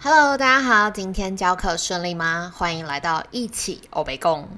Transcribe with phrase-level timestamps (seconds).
[0.00, 2.52] Hello，大家好，今天教课顺利吗？
[2.54, 4.48] 欢迎来到一起欧北共。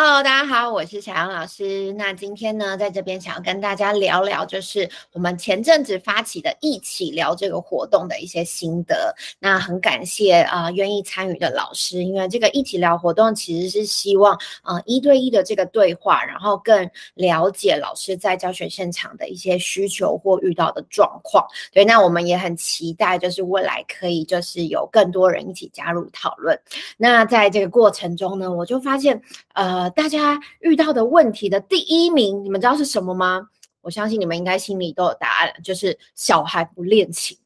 [0.00, 1.92] Hello，大家好，我是小杨老师。
[1.94, 9.12] 那今天呢，在这边想要跟大家聊聊，就是我们前阵子发起的一起聊这个活动的一些心得。
[9.40, 21.44] 那很感谢啊，愿意参与的老师，因为这个一起聊活动其实是希望啊一对一的这个对话，然后更了解老师在教学现场的一些需求或遇到的状况。
[21.72, 26.56] 对，那我们也很期待，就是未来可以就是有更多人一起加入讨论。
[26.96, 29.20] 那在这个过程中呢，我就发现
[29.54, 29.87] 呃。
[29.90, 33.48] 大家遇到的问题的第一名，你们知道是什么吗？
[33.80, 37.36] 我相信你们应该心里都有答案，就是小孩不练琴。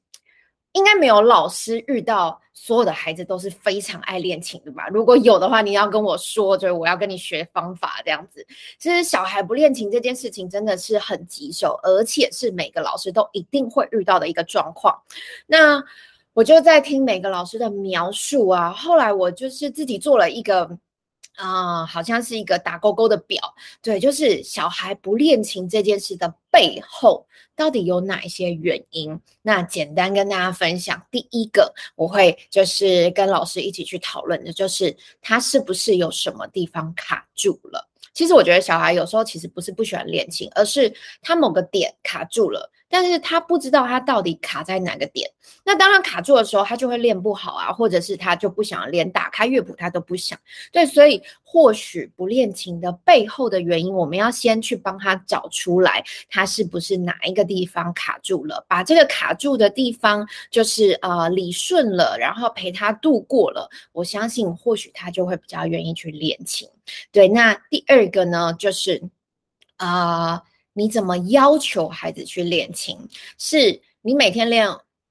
[0.73, 4.89] 应该没有老师遇到所有的孩子都是非常爱练琴的吧？
[4.89, 8.45] 如果有的话，你要跟我说，就是我要跟你学方法这样子。
[8.79, 14.99] 其实小孩不练琴这件事情真的是很棘手，而且是每个老师都一定会遇到的一个状况。
[15.47, 15.85] 那
[16.33, 20.79] 我就在听每个老师的描述啊，后来我就是自己做了一个。
[21.37, 23.41] 啊，好像是一个打勾勾的表，
[23.81, 29.19] 对，就是小孩不练琴这件事的背后到底有哪一些原因？
[29.41, 37.89] 那简单跟大家分享，第一个我会就是跟老师一起去讨论的，就是他是不是有什么地方卡住了。
[38.15, 42.71] 其实我觉得小孩有时候其实不是不喜欢练琴，而是他某个点卡住了。
[42.95, 45.27] 但是他不知道他到底卡在哪个点，
[45.65, 50.39] 那当然卡住的时候，他就会练不好啊，或者是他就不想练，打开乐谱他都不想。
[50.71, 66.69] 对，所以或许不练琴的背后的原因，我们要先去帮他找出来，他是不是哪一个地方卡住了，把这个卡住的地方就是呃理顺了，然后陪他度过了，我相信或许他就会比较愿意去练琴。
[67.11, 69.03] 对，那第二个呢，就是
[69.77, 70.43] 啊。
[70.75, 72.97] 你怎么要求孩子去练琴？
[73.37, 74.67] 是你每天练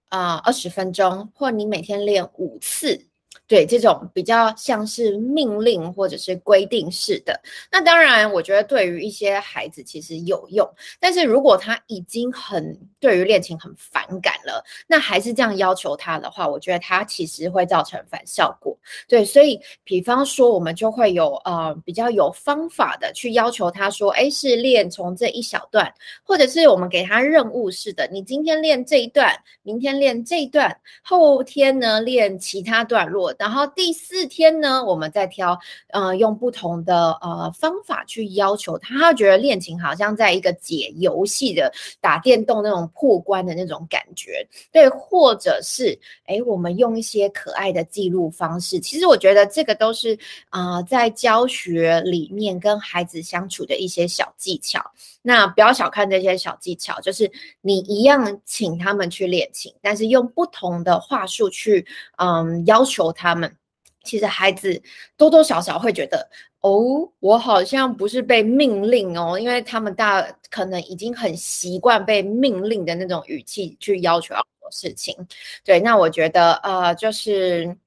[0.10, 3.06] 啊二十分钟，或你每天练五次？
[3.52, 7.38] 对这种比较像是命令或者是规定式的，
[7.70, 10.66] 那当然我觉得对于一些孩子其实有用，
[11.02, 18.74] 但是如果他已经很对于练琴很反感了，那还是这样要求他的话，我觉得他其实会造成反效果。
[19.06, 30.74] 对，所以比方说我们就会有呃比较有方法的去要求他说，哎，是练从这一小段，或者是我们给他任务式的，你今天练这一段，明天练这一段，
[31.04, 33.36] 后天呢练其他段落。
[33.42, 35.58] 然后第四天呢，我们再挑，
[35.88, 45.98] 呃，用不同的呃方法去要求他，他觉得练琴好像在一个解游戏的打电动那种破关的那种感觉，对，或者是
[46.28, 50.16] 哎，我们用一些可爱的记录方式，其实我觉得这个都是
[50.50, 54.80] 啊，在教学里面跟孩子相处的一些小技巧。
[55.24, 57.32] 那不要小看这些小技巧，就是
[57.62, 61.86] 你一样请他们去练琴，但是用不同的话术去，
[62.18, 63.56] 嗯，要求他他们。
[64.04, 64.82] 其实孩子
[65.16, 66.28] 多多少少会觉得，
[66.62, 75.16] 哦，我好像不是被命令哦，因为他们大可能已经很习惯被命令的那种语气去要求要做事情。
[75.64, 77.78] 对，那我觉得，呃，就是。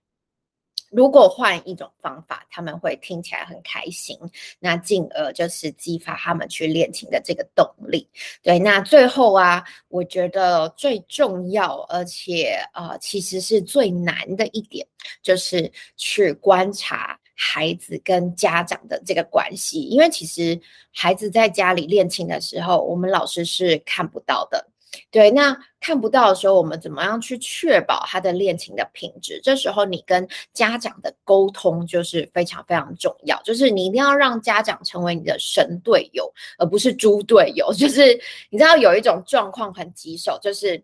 [0.95, 4.17] 如果换一种方法，他们会听起来很开心，
[4.61, 8.09] 那进而就是激发他们去练琴的这个动力。
[8.45, 14.87] 对，那最后啊，我觉得最重要，而且呃，其实是最难的一点，
[15.21, 20.61] 就是去观察孩子跟家长的这个关系，因为其实
[20.93, 24.65] 孩子在家里练琴的时候，我们老师是看不到的。
[25.11, 29.41] 对，那看不到的时候，我们怎么样去确保他的练琴的品质？
[29.43, 37.73] 这时候你跟家长的沟通就是非常非常重要，就是你一定要让家长成为你的神队友，而不是猪队友。
[37.75, 38.19] 就是
[38.51, 40.83] 你知道有一种状况很棘手，就是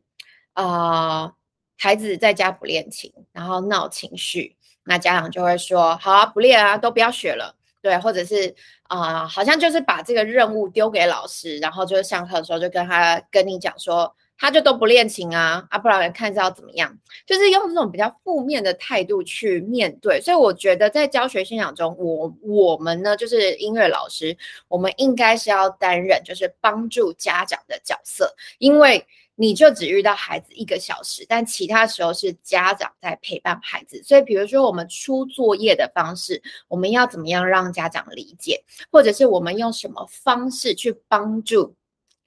[0.54, 1.32] 啊，
[1.78, 7.56] 孩子在家不练琴，然后闹情绪，那家长就会说：好啊，不练啊，都不要学了。
[7.82, 8.54] 对，或者是
[8.84, 20.20] 啊，好像就是把这个任务丢给老师，然后就是上课的时候就跟他跟你讲说，他就都不练琴啊，啊，不然看是要怎么样，就是用这种比较负面的态度去面对。
[20.20, 29.06] 所以我觉得在教学现场中，我我们呢就是音乐老师，我们应该是要担任就是帮助家长的角色，因为。
[29.36, 34.02] 你就只遇到孩子一个小时，但其他时候是家长在陪伴孩子。
[34.02, 41.74] 所以，比如说我们出作业的方式，我们要怎么样让家长理解，或者是我们用什么方式去帮助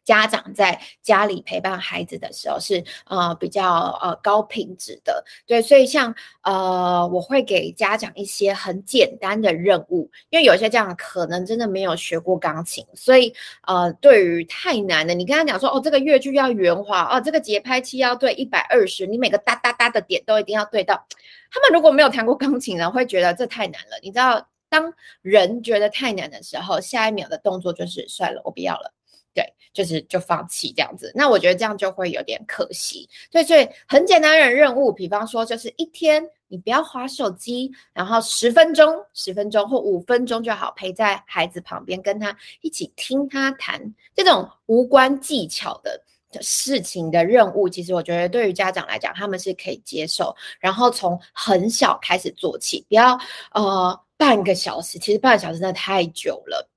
[0.03, 13.33] 家长在家里陪伴孩子的时候是呃比较呃高品质的，对，所以像呃我会给家长一些很简单的任务，因为有些家长可能真的没有学过钢琴，所以
[13.65, 21.07] 呃对于太难的，你跟他讲说哦这个乐句要圆滑哦这个节拍器要对一百二十，你每个哒哒哒的点都一定要对到，
[21.51, 23.97] 他们如果没有弹过钢琴呢，会觉得这太难了。
[24.01, 28.91] 你知道，当人觉得太难的时候，下一秒的动作就是算了，我不要了。
[29.33, 29.43] 对，
[29.73, 33.09] 就是就放弃这样子，那我觉得这样就会有点可惜。
[33.31, 43.81] 对，所以很简单的任务，比方说就是一天你不要划手机，然后十分钟、十分钟或五分钟就好，陪在孩子旁边，跟他一起听他弹
[44.15, 45.99] 这种无关技巧的
[46.39, 50.35] 事情的任务，其实我觉得对于家长来讲，他们是可以接受。
[50.59, 53.17] 然后从很小开始做起，不要
[53.53, 56.69] 呃半个小时，其实半个小时真的太久了。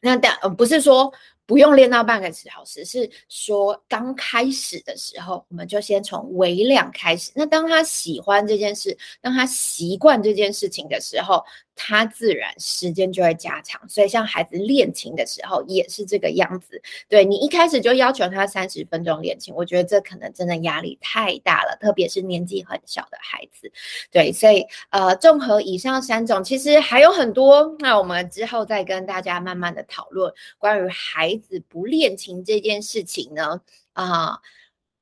[0.00, 1.12] 那但呃不是说。
[1.48, 7.32] 不用练到半个小时，是说刚开始的时候，我们就先从微量开始。
[7.34, 11.42] 那当他喜欢这件事，当他习惯这件事情的时候。
[11.80, 16.82] 他自然时间就会加长，所以像孩子练琴的时候也是这个样子。
[17.08, 23.70] 对你一开始就要求他三十分钟练琴，我觉得这可能真的压力太大了，特别是年纪很小的孩子。
[24.10, 27.76] 对，所以呃，综合以上三种，其实还有很多。
[27.78, 33.60] 那我们之后再跟大家慢慢的讨论关于孩子不练琴这件事情呢。
[33.92, 34.38] 啊，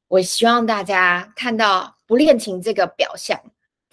[0.08, 3.40] 我希望大家看到不练琴这个表象。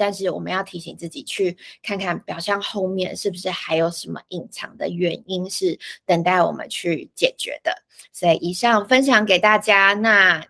[0.03, 7.73] 但是我们要提醒自己去看看表象后面是不是还有什么隐藏的原因是等待我们去解决的。
[8.11, 10.45] 所以以上分享给大家，那。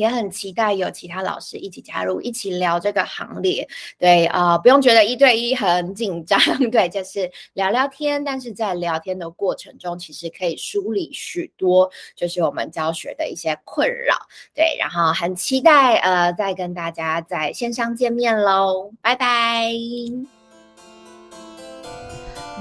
[0.00, 3.68] 也很期待有其他老师一起加入，一起聊这个行列。
[3.98, 6.40] 对啊，不用觉得一对一很紧张，
[6.72, 8.24] 对，就是聊聊天。
[8.24, 14.16] 但是在聊天的过程中，其实可以梳理许多，就是我们教学的一些困扰。
[14.54, 19.70] 对，然后很期待呃，再跟大家在线上见面喽，拜拜。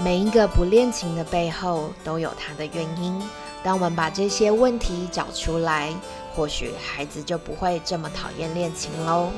[0.03, 3.21] 每一个不练琴的背后都有它的原因，
[3.63, 5.93] 当我们把这些问题找出来。
[6.39, 9.29] 或许孩子就不会这么讨厌练琴喽。